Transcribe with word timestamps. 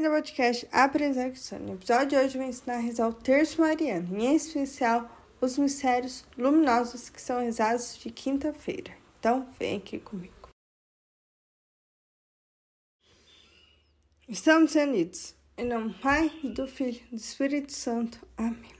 No 0.00 0.10
podcast 0.10 0.68
Apresentação. 0.70 1.58
No 1.58 1.74
episódio 1.74 2.10
de 2.10 2.16
hoje 2.16 2.36
eu 2.36 2.42
vou 2.42 2.48
ensinar 2.48 2.74
a 2.74 2.80
rezar 2.80 3.08
o 3.08 3.12
terço 3.12 3.60
mariano, 3.60 4.16
em 4.16 4.36
especial 4.36 5.10
os 5.40 5.58
mistérios 5.58 6.24
luminosos 6.36 7.08
que 7.08 7.20
são 7.20 7.40
rezados 7.40 7.98
de 7.98 8.08
quinta-feira. 8.08 8.92
Então, 9.18 9.48
vem 9.58 9.78
aqui 9.78 9.98
comigo. 9.98 10.50
Estamos 14.28 14.76
unidos. 14.76 15.34
Em 15.56 15.66
nome 15.66 15.88
do 15.88 15.98
Pai, 15.98 16.30
do 16.44 16.68
Filho 16.68 17.00
e 17.10 17.16
do 17.16 17.20
Espírito 17.20 17.72
Santo. 17.72 18.24
Amém. 18.36 18.70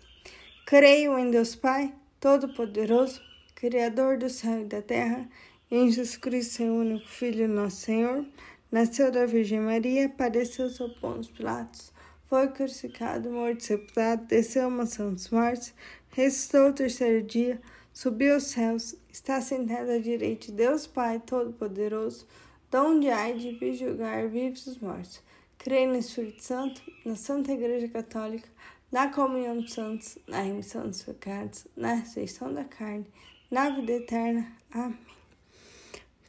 Creio 0.66 1.18
em 1.18 1.32
Deus 1.32 1.56
Pai, 1.56 1.92
Todo-Poderoso, 2.20 3.20
Criador 3.56 4.18
do 4.18 4.30
céu 4.30 4.60
e 4.60 4.66
da 4.66 4.80
terra, 4.80 5.28
e 5.68 5.76
em 5.76 5.90
Jesus 5.90 6.16
Cristo, 6.16 6.54
seu 6.54 6.72
único 6.72 7.08
Filho, 7.08 7.48
nosso 7.48 7.78
Senhor 7.78 8.24
Nasceu 8.70 9.10
da 9.10 9.24
Virgem 9.24 9.60
Maria, 9.60 10.08
padeceu 10.10 10.68
sob 10.68 10.94
Pôncio 11.00 11.32
Pilatos, 11.32 11.90
foi 12.26 12.48
crucificado, 12.48 13.30
morto, 13.30 13.64
sepultado, 13.64 14.26
desceu 14.26 14.66
a 14.66 14.70
mansão 14.70 15.14
dos 15.14 15.30
mortos, 15.30 15.72
ressuscitou 16.10 16.68
o 16.68 16.72
terceiro 16.74 17.26
dia, 17.26 17.58
subiu 17.94 18.34
aos 18.34 18.44
céus, 18.44 18.94
está 19.10 19.40
sentado 19.40 19.90
à 19.90 19.98
direita 19.98 20.46
de 20.46 20.52
Deus 20.52 20.86
Pai 20.86 21.18
Todo-Poderoso, 21.18 22.26
donde 22.70 23.08
há 23.08 23.32
de 23.32 23.52
vir 23.52 23.72
julgar 23.72 24.28
vivos 24.28 24.66
os 24.66 24.78
mortos. 24.78 25.22
Creio 25.56 25.88
no 25.88 25.96
Espírito 25.96 26.42
Santo, 26.42 26.82
na 27.06 27.16
Santa 27.16 27.52
Igreja 27.52 27.88
Católica, 27.88 28.48
na 28.92 29.08
comunhão 29.08 29.60
dos 29.60 29.72
santos, 29.72 30.18
na 30.26 30.42
remissão 30.42 30.86
dos 30.86 31.02
pecados, 31.02 31.66
na 31.74 31.94
ressurreição 31.94 32.52
da 32.52 32.64
carne, 32.64 33.06
na 33.50 33.70
vida 33.70 33.92
eterna. 33.92 34.46
Amém. 34.70 35.07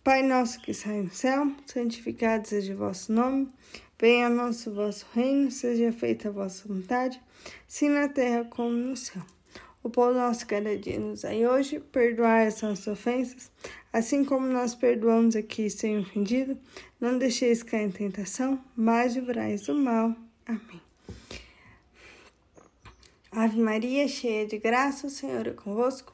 Pai 0.03 0.23
nosso 0.23 0.61
que 0.61 0.73
sai 0.73 1.01
no 1.01 1.11
céu, 1.11 1.51
santificado 1.65 2.47
seja 2.47 2.73
o 2.73 2.77
vosso 2.77 3.11
nome. 3.11 3.49
Venha 3.99 4.27
a 4.27 4.29
nosso 4.29 4.73
vosso 4.73 5.05
reino, 5.13 5.51
seja 5.51 5.91
feita 5.91 6.29
a 6.29 6.31
vossa 6.31 6.65
vontade, 6.67 7.21
assim 7.67 7.89
na 7.89 8.07
terra 8.07 8.45
como 8.45 8.71
no 8.71 8.95
céu. 8.95 9.21
O 9.83 9.89
pão 9.89 10.13
nosso 10.13 10.47
cada 10.47 10.77
dia 10.77 10.99
nos 10.99 11.21
dai 11.21 11.45
hoje, 11.45 11.79
perdoai 11.79 12.47
as 12.47 12.61
nossas 12.61 12.87
ofensas, 12.87 13.51
assim 13.91 14.23
como 14.23 14.47
nós 14.47 14.73
perdoamos 14.73 15.35
aqui 15.35 15.69
sem 15.69 15.99
ofendido. 15.99 16.57
Não 16.99 17.17
deixeis 17.17 17.61
cair 17.61 17.87
em 17.87 17.91
tentação, 17.91 18.63
mas 18.75 19.15
livrai 19.15 19.57
do 19.57 19.75
mal. 19.75 20.15
Amém. 20.45 20.81
Ave 23.31 23.59
Maria, 23.59 24.07
cheia 24.07 24.45
de 24.45 24.57
graça, 24.57 25.07
o 25.07 25.09
Senhor 25.09 25.45
é 25.47 25.51
convosco. 25.51 26.13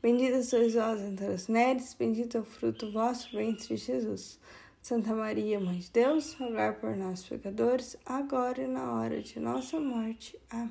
Bendita 0.00 0.42
sois 0.42 0.74
vós 0.74 1.00
entre 1.00 1.26
as 1.26 1.48
mulheres, 1.48 1.94
bendito 1.94 2.36
é 2.36 2.40
o 2.40 2.44
fruto 2.44 2.90
vosso 2.92 3.30
ventre, 3.32 3.76
Jesus. 3.76 4.38
Santa 4.80 5.12
Maria, 5.14 5.58
Mãe 5.58 5.78
de 5.78 5.90
Deus, 5.90 6.34
rogai 6.34 6.72
por 6.72 6.96
nós, 6.96 7.24
pecadores, 7.24 7.96
agora 8.06 8.62
e 8.62 8.66
na 8.66 8.92
hora 8.94 9.20
de 9.20 9.40
nossa 9.40 9.78
morte. 9.80 10.38
Amém. 10.48 10.70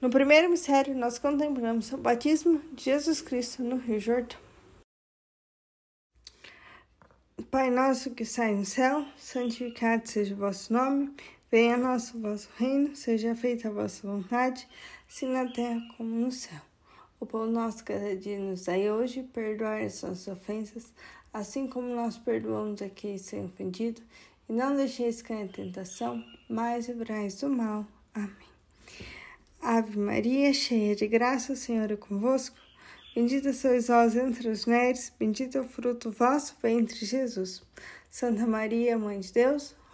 No 0.00 0.08
primeiro 0.10 0.48
mistério, 0.48 0.96
nós 0.96 1.18
contemplamos 1.18 1.92
o 1.92 1.98
batismo 1.98 2.60
de 2.72 2.84
Jesus 2.84 3.20
Cristo 3.20 3.62
no 3.62 3.76
Rio 3.76 4.00
Jordão. 4.00 4.38
Pai 7.50 7.70
nosso 7.70 8.14
que 8.14 8.24
sai 8.24 8.54
no 8.54 8.64
céu, 8.64 9.06
santificado 9.16 10.08
seja 10.08 10.34
o 10.34 10.38
vosso 10.38 10.72
nome, 10.72 11.14
venha 11.50 11.74
a 11.74 11.78
nosso 11.78 12.18
vosso 12.20 12.48
reino, 12.56 12.94
seja 12.94 13.34
feita 13.34 13.68
a 13.68 13.72
vossa 13.72 14.06
vontade 14.06 14.68
se 15.08 15.26
na 15.26 15.46
terra 15.46 15.80
como 15.96 16.14
no 16.14 16.30
céu. 16.30 16.60
O 17.18 17.26
pão 17.26 17.46
nosso 17.46 17.82
cada 17.82 18.14
dia 18.14 18.38
nos 18.38 18.66
dai 18.66 18.90
hoje, 18.90 19.22
perdoai 19.22 19.86
as 19.86 20.02
nossas 20.02 20.28
ofensas, 20.28 20.92
assim 21.32 21.66
como 21.66 21.88
nós 21.88 22.16
perdoamos 22.16 22.80
a 22.82 22.88
quem 22.88 23.18
sem 23.18 23.46
ofendido, 23.46 24.00
e 24.48 24.52
não 24.52 24.76
deixeis 24.76 25.20
cair 25.20 25.44
em 25.44 25.48
tentação, 25.48 26.24
mas 26.48 26.88
livrai 26.88 27.28
do 27.28 27.48
mal. 27.48 27.86
Amém. 28.14 28.48
Ave 29.60 29.98
Maria, 29.98 30.52
cheia 30.52 30.94
de 30.94 31.08
graça, 31.08 31.52
o 31.52 31.56
Senhor 31.56 31.90
é 31.90 31.96
convosco. 31.96 32.56
Bendita 33.14 33.52
sois 33.52 33.88
vós 33.88 34.14
entre 34.14 34.48
as 34.48 34.64
mulheres, 34.64 35.12
bendito 35.18 35.58
é 35.58 35.60
o 35.60 35.68
fruto 35.68 36.10
do 36.10 36.16
vosso 36.16 36.56
ventre, 36.62 37.04
Jesus. 37.04 37.62
Santa 38.08 38.46
Maria, 38.46 38.96
Mãe 38.96 39.18
de 39.18 39.32
Deus, 39.32 39.74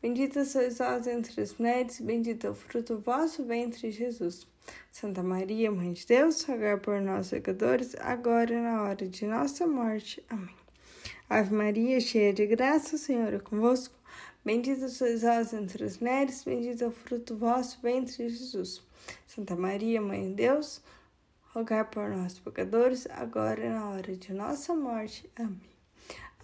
Bendita 0.00 0.44
sois 0.44 0.78
vós 0.78 1.06
entre 1.06 1.40
as 1.40 1.54
mulheres, 1.54 2.00
bendito 2.00 2.46
é 2.46 2.50
o 2.50 2.54
fruto 2.54 2.94
do 2.94 3.00
vosso 3.00 3.44
ventre, 3.44 3.90
Jesus. 3.90 4.46
Santa 4.92 5.22
Maria, 5.22 5.70
Mãe 5.70 5.92
de 5.92 6.06
Deus, 6.06 6.42
rogai 6.44 6.76
por 6.76 7.00
nós, 7.00 7.30
pecadores, 7.30 7.94
agora 7.98 8.52
e 8.52 8.60
na 8.60 8.82
hora 8.82 9.08
de 9.08 9.26
nossa 9.26 9.66
morte. 9.66 10.22
Amém. 10.28 10.54
Ave 11.28 11.54
Maria, 11.54 11.98
cheia 12.00 12.32
de 12.32 12.46
graça, 12.46 12.96
o 12.96 12.98
Senhor 12.98 13.34
é 13.34 13.38
convosco. 13.38 13.94
Bendita 14.44 14.88
sois 14.88 15.22
vós 15.22 15.52
entre 15.52 15.84
as 15.84 15.98
mulheres, 15.98 16.44
bendito 16.44 16.84
é 16.84 16.86
o 16.86 16.92
fruto 16.92 17.34
do 17.34 17.40
vosso 17.40 17.80
ventre, 17.82 18.28
Jesus. 18.28 18.80
Santa 19.26 19.56
Maria, 19.56 20.00
Mãe 20.00 20.28
de 20.28 20.34
Deus, 20.34 20.80
rogai 21.52 21.84
por 21.84 22.08
nós, 22.10 22.38
pecadores, 22.38 23.08
agora 23.10 23.64
e 23.64 23.68
na 23.68 23.90
hora 23.90 24.14
de 24.14 24.32
nossa 24.32 24.74
morte. 24.74 25.28
Amém. 25.34 25.60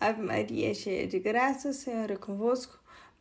Ave 0.01 0.21
Maria, 0.21 0.75
cheia 0.75 1.07
de 1.07 1.21
graça, 1.21 1.69
o 1.69 1.73
Senhor 1.73 2.11
é 2.11 2.17
convosco. 2.17 2.77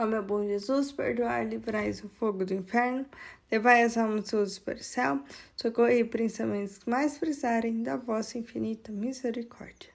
Ó 0.00 0.06
meu 0.06 0.22
bom 0.22 0.46
Jesus, 0.46 0.92
perdoar, 0.92 1.44
livrai 1.44 1.90
o 1.90 2.08
fogo 2.08 2.44
do 2.44 2.54
inferno, 2.54 3.04
levai 3.50 3.82
as 3.82 3.98
almas 3.98 4.30
todas 4.30 4.56
para 4.56 4.76
o 4.76 4.82
céu, 4.82 5.20
socorrei 5.56 6.04
principalmente 6.04 6.70
os 6.70 6.78
que 6.78 6.88
mais 6.88 7.18
precisarem 7.18 7.82
da 7.82 7.96
vossa 7.96 8.38
infinita 8.38 8.92
misericórdia. 8.92 9.90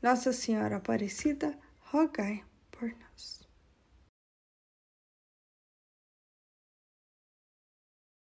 Nossa 0.00 0.32
Senhora 0.32 0.76
Aparecida, 0.76 1.54
rogai 1.80 2.42
por 2.70 2.88
nós. 2.88 3.46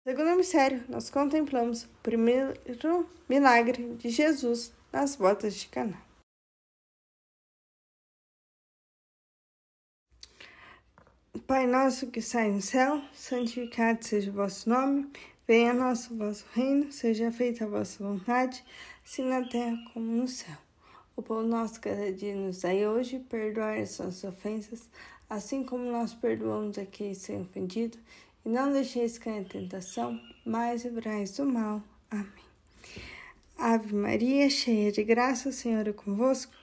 Segundo 0.05 0.35
mistério, 0.35 0.83
nós 0.89 1.09
contemplamos 1.09 1.85
o 1.85 1.89
primeiro 2.03 3.09
milagre 3.29 3.95
de 3.95 4.09
Jesus 4.09 4.73
nas 4.91 5.15
botas 5.15 5.55
de 5.55 5.69
Caná. 5.69 6.12
Pai 11.45 11.67
nosso 11.67 12.07
que 12.07 12.21
sai 12.21 12.49
no 12.49 12.61
céu, 12.61 13.01
santificado 13.13 14.05
seja 14.05 14.31
o 14.31 14.33
vosso 14.33 14.69
nome, 14.69 15.09
venha 15.45 15.71
a 15.71 15.73
nós 15.73 16.09
o 16.09 16.15
vosso 16.15 16.45
reino, 16.53 16.89
seja 16.89 17.33
feita 17.33 17.65
a 17.65 17.67
vossa 17.67 18.01
vontade, 18.01 18.63
assim 19.03 19.23
na 19.23 19.43
terra 19.45 19.77
como 19.93 20.05
no 20.05 20.25
céu. 20.25 20.55
O 21.17 21.21
pão 21.21 21.43
nosso 21.43 21.81
cada 21.81 22.13
dia 22.13 22.33
nos 22.33 22.61
dai 22.61 22.87
hoje, 22.87 23.19
perdoai 23.19 23.81
as 23.81 23.99
nossas 23.99 24.23
ofensas, 24.23 24.89
assim 25.29 25.65
como 25.65 25.83
nós 25.83 26.13
perdoamos 26.13 26.77
a 26.77 26.85
quem 26.85 27.13
se 27.13 27.33
ofendido, 27.33 27.97
e 28.45 28.49
não 28.49 28.71
deixeis 28.71 29.17
cair 29.17 29.41
em 29.41 29.43
tentação, 29.43 30.17
mas 30.45 30.85
livrai 30.85 31.25
do 31.25 31.45
mal. 31.45 31.83
Amém. 32.09 32.25
Ave 33.57 33.93
Maria, 33.93 34.49
cheia 34.49 34.93
de 34.93 35.03
graça, 35.03 35.49
o 35.49 35.53
Senhor 35.53 35.85
é 35.85 35.93
convosco. 35.93 36.62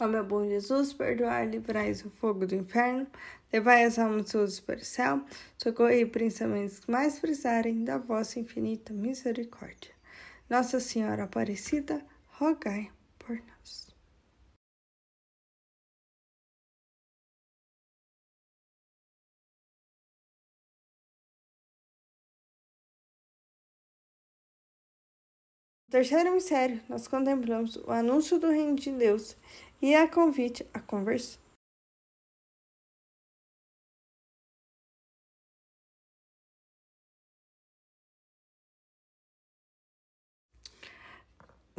Ó 0.00 0.06
meu 0.06 0.24
bom 0.24 0.46
Jesus, 0.46 0.92
perdoar, 0.92 1.48
livrai 1.48 1.90
o 1.92 2.10
fogo 2.10 2.46
do 2.46 2.54
inferno, 2.54 3.06
levai 3.52 3.84
as 3.84 3.98
almas 3.98 4.30
todas 4.30 4.60
para 4.60 4.76
o 4.76 4.84
céu, 4.84 5.24
socorrei 5.56 6.06
principalmente 6.06 6.72
os 6.72 6.78
que 6.80 6.90
mais 6.90 7.18
precisarem 7.18 7.84
da 7.84 7.98
vossa 7.98 8.38
infinita 8.38 8.92
misericórdia. 8.92 9.90
Nossa 10.48 10.78
Senhora 10.78 11.24
Aparecida, 11.24 12.00
rogai 12.28 12.92
por 13.18 13.36
nós. 13.36 13.88
No 25.88 25.92
terceiro 25.92 26.32
mistério, 26.32 26.82
nós 26.88 27.08
contemplamos 27.08 27.76
o 27.76 27.90
anúncio 27.90 28.38
do 28.38 28.50
reino 28.50 28.76
de 28.76 28.92
Deus 28.92 29.34
e 29.80 29.94
a 29.94 30.08
convite 30.08 30.66
à 30.74 30.80
conversão. 30.80 31.40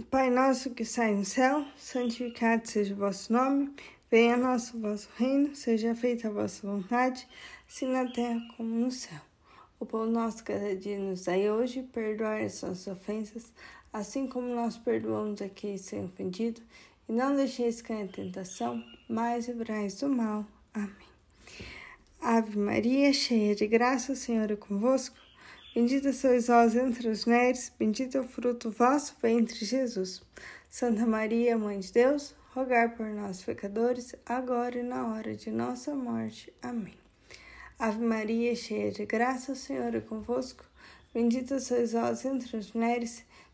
Pai 0.10 0.32
nosso 0.32 0.72
que 0.72 0.84
sai 0.84 1.14
no 1.14 1.24
céu, 1.24 1.66
santificado 1.78 2.68
seja 2.68 2.96
o 2.96 2.98
vosso 2.98 3.32
nome, 3.32 3.72
venha 4.10 4.34
a 4.34 4.38
nós 4.38 4.74
o 4.74 4.80
vosso 4.80 5.08
reino, 5.18 5.56
seja 5.56 5.94
feita 5.94 6.30
a 6.30 6.32
vossa 6.32 6.66
vontade, 6.66 7.28
assim 7.68 7.86
na 7.86 8.10
terra 8.10 8.40
como 8.58 8.70
no 8.74 8.90
céu. 8.90 9.20
O 9.80 9.86
pão 9.86 10.08
nosso 10.08 10.44
cada 10.44 10.76
dia 10.76 10.98
nos 10.98 11.26
dai 11.26 11.52
hoje, 11.52 11.84
perdoai 11.84 12.46
as 12.46 12.62
nossas 12.64 12.88
ofensas, 12.88 13.54
assim 13.94 14.26
como 14.26 14.48
nós 14.48 14.78
perdoamos 14.78 15.42
a 15.44 15.50
quem 15.50 15.78
se 15.78 15.96
ofendido, 15.98 16.62
e 17.10 17.12
não 17.12 17.36
deixeis 17.36 17.82
cair 17.82 18.04
em 18.04 18.08
tentação, 18.08 18.84
mas 19.10 19.48
livrai 19.48 19.88
do 19.88 20.08
mal. 20.08 20.46
Amém. 20.72 21.10
Ave 22.22 22.60
Maria, 22.60 23.12
cheia 23.12 23.56
de 23.56 23.66
graça, 23.66 24.14
o 24.14 24.16
Senhor 24.16 24.52
é 24.52 24.56
convosco. 24.56 25.18
Bendita 25.74 26.14
sois 26.14 26.48
vós 26.48 26.76
entre 26.76 27.10
as 27.10 27.26
mulheres, 27.26 27.72
bendito 27.80 28.18
é 28.18 28.22
o 28.22 28.28
fruto 28.28 28.70
do 28.70 28.76
vosso 28.76 29.16
ventre, 29.22 29.66
Jesus. 29.66 30.22
Santa 30.70 31.06
Maria, 31.06 31.58
Mãe 31.58 31.80
de 31.80 31.92
Deus, 31.92 32.36
rogai 32.54 32.90
por 32.90 33.08
nós, 33.08 33.42
pecadores, 33.42 34.16
agora 34.26 34.78
e 34.78 34.84
na 34.84 35.08
hora 35.08 35.36
de 35.36 35.50
nossa 35.50 35.96
morte. 35.96 36.54
Amém. 36.62 36.98
Ave 37.80 38.04
Maria, 38.04 38.56
cheia 38.56 38.92
de 38.92 39.06
graça, 39.06 39.54
o 39.54 39.56
Senhor 39.56 39.96
é 39.96 40.00
convosco. 40.00 40.64
Bendita 41.12 41.60
sois 41.60 41.94
vós 41.94 42.24
entre 42.26 42.58
as 42.58 42.72
mulheres, 42.72 43.24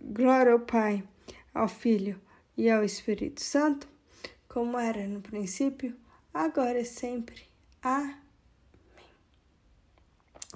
Glória 0.00 0.52
ao 0.52 0.60
Pai, 0.60 1.02
ao 1.52 1.68
Filho 1.68 2.20
e 2.56 2.70
ao 2.70 2.84
Espírito 2.84 3.42
Santo, 3.42 3.88
como 4.48 4.78
era 4.78 5.06
no 5.06 5.20
princípio, 5.20 5.94
agora 6.32 6.80
e 6.80 6.84
sempre. 6.84 7.42
Amém. 7.82 8.16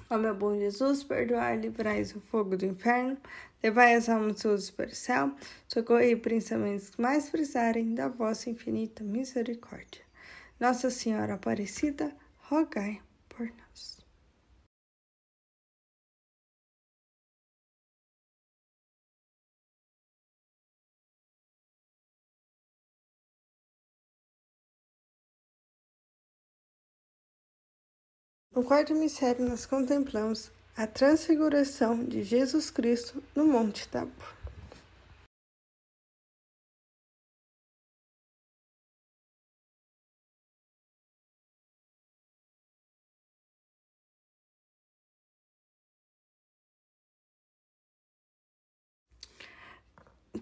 Ó 0.09 0.17
meu 0.17 0.35
bom 0.35 0.57
Jesus, 0.57 1.05
perdoai 1.05 1.57
e 1.57 1.61
livrais 1.61 2.13
o 2.13 2.19
fogo 2.19 2.57
do 2.57 2.65
inferno, 2.65 3.17
levai 3.63 3.95
as 3.95 4.09
almas 4.09 4.41
todas 4.41 4.69
para 4.69 4.89
o 4.89 4.95
céu, 4.95 5.33
socorrei 5.69 6.17
principalmente 6.17 6.83
os 6.83 6.89
que 6.89 7.01
mais 7.01 7.29
precisarem 7.29 7.95
da 7.95 8.09
vossa 8.09 8.49
infinita 8.49 9.05
misericórdia. 9.05 10.01
Nossa 10.59 10.89
Senhora 10.89 11.35
Aparecida, 11.35 12.13
rogai 12.39 13.01
No 28.61 28.67
quarto 28.67 28.93
mistério, 28.93 29.43
nós 29.49 29.65
contemplamos 29.65 30.51
a 30.77 30.85
transfiguração 30.85 32.05
de 32.05 32.21
Jesus 32.21 32.69
Cristo 32.69 33.23
no 33.35 33.43
Monte 33.43 33.87
Tabor. 33.87 34.13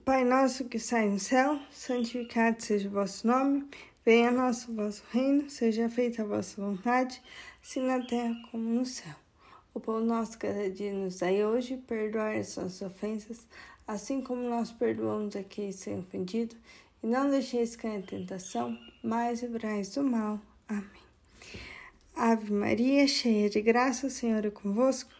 Pai 0.03 0.25
nosso 0.25 0.65
que 0.65 0.77
sai 0.77 1.07
no 1.07 1.19
céu, 1.19 1.57
santificado 1.71 2.61
seja 2.61 2.89
o 2.89 2.91
vosso 2.91 3.25
nome, 3.25 3.65
venha 4.03 4.27
a 4.27 4.31
nosso 4.31 4.75
vosso 4.75 5.03
reino, 5.09 5.49
seja 5.49 5.87
feita 5.87 6.21
a 6.21 6.25
vossa 6.25 6.61
vontade 6.61 7.21
assim 7.61 7.81
na 7.81 8.05
terra 8.05 8.35
como 8.51 8.63
no 8.63 8.85
céu. 8.85 9.15
O 9.73 9.79
pão 9.79 9.99
nosso 9.99 10.37
cada 10.37 10.69
dia 10.69 10.91
nos 10.93 11.19
dai 11.19 11.45
hoje, 11.45 11.77
perdoar 11.77 12.35
as 12.35 12.55
nossas 12.57 12.81
ofensas, 12.81 13.47
assim 13.87 14.21
como 14.21 14.41
nós 14.41 14.71
perdoamos 14.71 15.35
a 15.35 15.43
quem 15.43 15.71
sem 15.71 15.99
ofendido, 15.99 16.55
e 17.01 17.07
não 17.07 17.29
deixeis 17.29 17.75
cair 17.75 17.99
em 17.99 18.01
tentação, 18.01 18.77
mas 19.03 19.41
livrai 19.41 19.81
do 19.83 20.03
mal. 20.03 20.39
Amém. 20.67 21.09
Ave 22.15 22.51
Maria, 22.51 23.07
cheia 23.07 23.49
de 23.49 23.61
graça, 23.61 24.07
o 24.07 24.09
Senhor 24.09 24.45
é 24.45 24.49
convosco. 24.49 25.11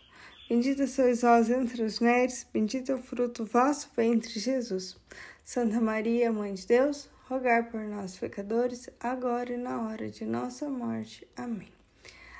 Bendita 0.50 0.88
sois 0.88 1.22
vós 1.22 1.50
entre 1.50 1.84
as 1.84 2.00
mulheres, 2.00 2.46
bendito 2.52 2.92
é 2.92 2.96
o 2.96 3.02
fruto 3.02 3.44
do 3.44 3.50
vosso 3.50 3.90
ventre, 3.96 4.40
Jesus. 4.40 4.98
Santa 5.46 5.80
Maria, 5.80 6.32
Mãe 6.32 6.54
de 6.54 6.68
Deus, 6.68 7.10
rogai 7.30 7.64
por 7.64 7.82
nós, 7.82 8.18
pecadores, 8.18 8.90
agora 9.00 9.54
e 9.54 9.58
na 9.58 9.88
hora 9.88 10.10
de 10.10 10.26
nossa 10.26 10.68
morte. 10.68 11.28
Amém. 11.38 11.79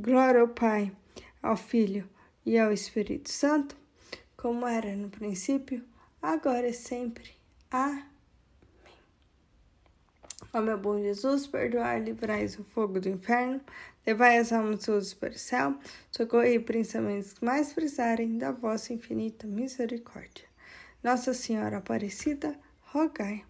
Glória 0.00 0.40
ao 0.40 0.48
Pai, 0.48 0.90
ao 1.42 1.58
Filho 1.58 2.08
e 2.46 2.58
ao 2.58 2.72
Espírito 2.72 3.30
Santo, 3.30 3.76
como 4.34 4.66
era 4.66 4.96
no 4.96 5.10
princípio, 5.10 5.84
agora 6.22 6.66
e 6.66 6.72
sempre. 6.72 7.32
Amém. 7.70 8.02
Ó 10.54 10.60
meu 10.62 10.78
bom 10.78 10.98
Jesus, 10.98 11.46
perdoai, 11.46 12.00
livrais 12.00 12.58
o 12.58 12.64
fogo 12.64 12.98
do 12.98 13.10
inferno, 13.10 13.60
levai 14.06 14.38
as 14.38 14.54
almas 14.54 14.86
todas 14.86 15.12
para 15.12 15.34
o 15.34 15.38
céu, 15.38 15.78
socorrei 16.10 16.58
principalmente 16.58 17.26
os 17.26 17.32
que 17.34 17.44
mais 17.44 17.70
precisarem 17.74 18.38
da 18.38 18.52
vossa 18.52 18.94
infinita 18.94 19.46
misericórdia. 19.46 20.46
Nossa 21.04 21.34
Senhora 21.34 21.76
Aparecida, 21.76 22.58
rogai 22.80 23.44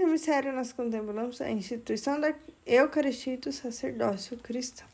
No 0.00 0.06
mistério, 0.06 0.50
nós 0.54 0.72
contemplamos 0.72 1.42
a 1.42 1.50
instituição 1.50 2.18
da 2.18 2.34
Eucaristia 2.64 3.36
do 3.36 3.52
sacerdócio 3.52 4.38
cristão. 4.38 4.88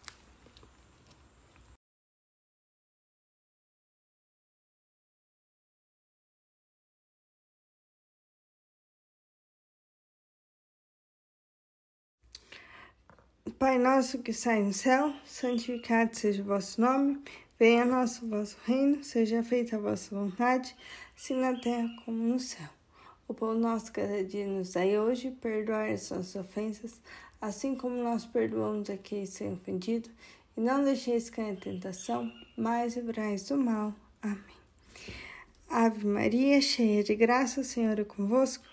Pai 13.61 13.79
nosso 13.79 14.25
que 14.25 14.33
sai 14.33 14.61
no 14.61 14.73
céu, 14.73 15.15
santificado 15.25 16.17
seja 16.17 16.43
o 16.43 16.47
vosso 16.47 16.81
nome, 16.81 17.23
venha 17.57 17.83
a 17.83 17.87
nosso 17.87 18.29
vosso 18.29 18.57
reino, 18.65 19.05
seja 19.05 19.41
feita 19.45 19.77
a 19.77 19.79
vossa 19.79 20.13
vontade, 20.13 20.77
assim 21.17 21.35
na 21.37 21.55
terra 21.61 21.89
como 22.05 22.19
no 22.25 22.41
céu. 22.41 22.76
O 23.29 23.35
pão 23.35 23.55
nosso 23.55 23.93
cada 23.93 24.23
dia 24.23 24.47
nos 24.47 24.73
dai 24.73 24.99
hoje, 24.99 25.31
perdoai 25.31 25.95
as 25.95 26.11
nossas 26.11 26.37
ofensas, 26.37 27.01
assim 27.41 27.75
como 27.75 27.97
nós 27.97 28.25
perdoamos 28.25 28.89
a 28.89 28.97
quem 28.97 29.27
se 29.27 29.45
ofendido, 29.45 30.09
e 30.57 30.61
não 30.61 30.85
deixeis 30.85 31.29
cair 31.29 31.53
em 31.53 31.57
tentação, 31.57 32.33
mas 32.57 32.97
livrai 32.97 33.37
do 33.37 33.57
mal. 33.57 33.95
Amém. 34.23 34.57
Ave 35.69 36.07
Maria, 36.07 36.61
cheia 36.61 37.03
de 37.03 37.15
graça, 37.15 37.61
o 37.61 37.65
Senhor 37.65 37.99
é 37.99 38.05
convosco. 38.05 38.65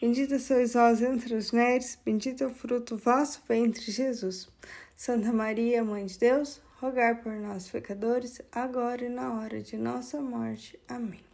Bendita 0.00 0.38
sois 0.38 0.74
vós 0.74 1.00
entre 1.00 1.34
as 1.34 1.50
mulheres, 1.50 1.98
bendito 2.04 2.44
é 2.44 2.46
o 2.46 2.54
fruto 2.54 2.96
do 2.96 3.02
vosso 3.02 3.42
ventre, 3.48 3.90
Jesus. 3.90 4.48
Santa 4.94 5.32
Maria, 5.32 5.82
Mãe 5.82 6.04
de 6.04 6.18
Deus, 6.18 6.60
rogai 6.78 7.14
por 7.14 7.32
nós, 7.32 7.68
pecadores, 7.70 8.42
agora 8.52 9.06
e 9.06 9.08
na 9.08 9.40
hora 9.40 9.62
de 9.62 9.78
nossa 9.78 10.20
morte. 10.20 10.78
Amém. 10.86 11.33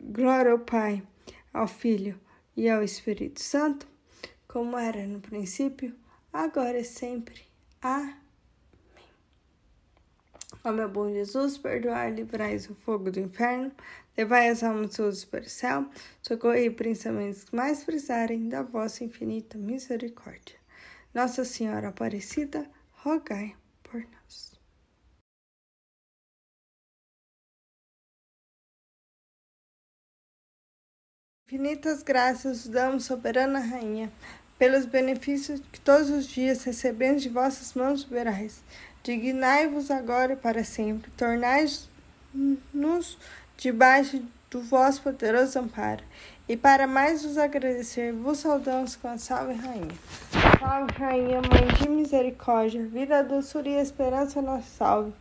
Glória 0.00 0.52
ao 0.52 0.58
Pai, 0.58 1.02
ao 1.52 1.66
Filho 1.66 2.20
e 2.56 2.68
ao 2.68 2.82
Espírito 2.82 3.40
Santo, 3.40 3.86
como 4.46 4.78
era 4.78 5.06
no 5.06 5.20
princípio, 5.20 5.94
agora 6.32 6.78
e 6.78 6.84
sempre. 6.84 7.42
Amém. 7.82 8.14
Ó 10.62 10.72
meu 10.72 10.88
bom 10.88 11.10
Jesus, 11.10 11.58
perdoai 11.58 12.10
e 12.10 12.14
livrais 12.14 12.70
o 12.70 12.74
fogo 12.74 13.10
do 13.10 13.20
inferno, 13.20 13.70
levai 14.16 14.48
as 14.48 14.62
almas 14.62 14.96
todas 14.96 15.24
para 15.24 15.44
o 15.44 15.48
céu, 15.48 15.86
socorrei 16.22 16.70
principalmente 16.70 17.36
os 17.36 17.44
que 17.44 17.54
mais 17.54 17.84
precisarem 17.84 18.48
da 18.48 18.62
vossa 18.62 19.04
infinita 19.04 19.58
misericórdia. 19.58 20.56
Nossa 21.12 21.44
Senhora 21.44 21.88
Aparecida, 21.88 22.66
rogai 22.92 23.54
Infinitas 31.54 32.02
graças 32.02 32.66
damos, 32.66 33.04
soberana 33.04 33.60
Rainha, 33.60 34.10
pelos 34.58 34.86
benefícios 34.86 35.62
que 35.70 35.78
todos 35.78 36.10
os 36.10 36.26
dias 36.26 36.64
recebemos 36.64 37.22
de 37.22 37.28
vossas 37.28 37.74
mãos 37.74 38.02
liberais. 38.02 38.60
Dignai-vos 39.04 39.88
agora 39.88 40.32
e 40.32 40.36
para 40.36 40.64
sempre, 40.64 41.12
tornai-nos 41.12 41.86
debaixo 43.56 44.20
do 44.50 44.62
vosso 44.62 45.00
poderoso 45.00 45.60
amparo. 45.60 46.02
E 46.48 46.56
para 46.56 46.88
mais 46.88 47.22
vos 47.24 47.38
agradecer, 47.38 48.12
vos 48.12 48.38
saudamos 48.38 48.96
com 48.96 49.06
a 49.06 49.16
salve 49.16 49.54
Rainha. 49.54 49.94
Salve 50.58 50.92
Rainha, 50.98 51.40
Mãe 51.40 51.68
de 51.80 51.88
Misericórdia, 51.88 52.84
vida, 52.84 53.22
doçura 53.22 53.68
e 53.68 53.74
esperança 53.74 54.42
nossa 54.42 54.66
salve. 54.76 55.12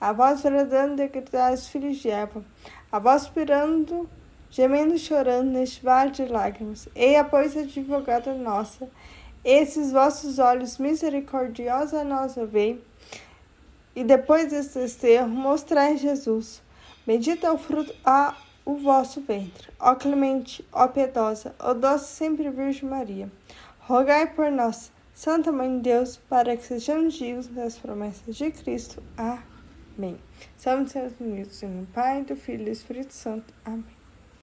A 0.00 0.14
vós 0.14 0.40
bradando 0.40 0.96
decretais 0.96 1.68
filhos 1.68 1.98
de 1.98 2.08
Eva, 2.08 2.42
a 2.90 2.98
vós 2.98 3.24
esperando 3.24 4.08
gemendo 4.54 4.94
e 4.94 4.98
chorando 5.00 5.50
neste 5.50 5.82
vale 5.82 6.12
de 6.12 6.26
lágrimas. 6.26 6.88
Eia, 6.94 7.24
pois, 7.24 7.56
advogada 7.56 8.32
nossa, 8.34 8.88
esses 9.44 9.90
vossos 9.90 10.38
olhos 10.38 10.78
misericordiosos 10.78 11.92
a 11.92 12.04
nós 12.04 12.36
e 13.96 14.04
depois 14.04 14.50
desse 14.50 14.78
desterro 14.78 15.26
mostrai 15.26 15.96
Jesus. 15.96 16.62
Bendito 17.04 17.44
é 17.44 17.50
o 17.50 17.58
fruto 17.58 17.92
a 18.04 18.36
o 18.64 18.76
vosso 18.76 19.20
ventre. 19.22 19.70
Ó 19.80 19.96
clemente, 19.96 20.64
ó 20.72 20.86
piedosa, 20.86 21.52
ó 21.58 21.74
doce 21.74 22.14
sempre 22.14 22.48
Virgem 22.48 22.88
Maria. 22.88 23.28
Rogai 23.80 24.32
por 24.34 24.52
nós, 24.52 24.92
Santa 25.12 25.50
Mãe 25.50 25.76
de 25.78 25.82
Deus, 25.82 26.16
para 26.28 26.56
que 26.56 26.64
sejamos 26.64 27.14
dignos 27.14 27.48
das 27.48 27.76
promessas 27.76 28.36
de 28.36 28.52
Cristo. 28.52 29.02
Amém. 29.16 30.16
Somos 30.56 30.92
seus 30.92 31.12
unidos 31.18 31.60
em 31.64 31.84
Pai, 31.92 32.22
do 32.22 32.36
Filho 32.36 32.62
e 32.62 32.64
do 32.66 32.70
Espírito 32.70 33.12
Santo. 33.12 33.52
Amém. 33.64 33.93